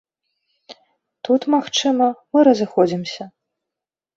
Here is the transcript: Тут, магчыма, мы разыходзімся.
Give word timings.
Тут, 1.29 1.41
магчыма, 1.55 2.07
мы 2.33 2.39
разыходзімся. 2.51 3.23